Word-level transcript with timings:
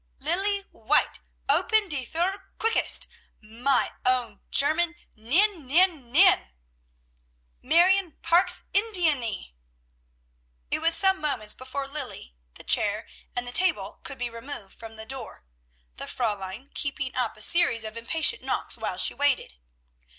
"Lilly 0.17 0.61
White, 0.71 1.19
open 1.47 1.87
die 1.87 2.03
Thur, 2.05 2.43
quickest! 2.57 3.05
My 3.39 3.93
own 4.03 4.41
German! 4.49 4.95
Nein! 5.15 5.67
Nein! 5.67 6.11
Nein! 6.11 6.53
"Marione 7.63 8.19
Parke's 8.23 8.63
Indianee!" 8.73 9.53
It 10.71 10.79
was 10.79 10.95
some 10.95 11.21
moments 11.21 11.53
before 11.53 11.87
Lilly, 11.87 12.33
the 12.55 12.63
chair 12.63 13.07
and 13.35 13.47
the 13.47 13.51
table, 13.51 13.99
could 14.01 14.17
be 14.17 14.27
removed 14.31 14.73
from 14.73 14.95
the 14.95 15.05
door, 15.05 15.43
the 15.97 16.05
Fräulein 16.05 16.73
keeping 16.73 17.13
up 17.13 17.37
a 17.37 17.41
series 17.43 17.83
of 17.83 17.95
impatient 17.95 18.41
knockings 18.41 18.79
while 18.79 18.97
she 18.97 19.13
waited. 19.13 19.53